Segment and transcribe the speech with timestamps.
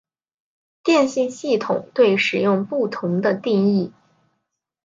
[0.83, 3.93] 电信系统对使用不同的定义。